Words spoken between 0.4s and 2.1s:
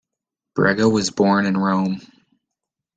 Brega was born in Rome.